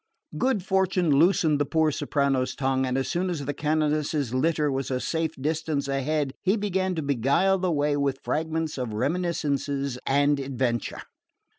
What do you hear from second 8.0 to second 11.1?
fragments of reminiscence and adventure.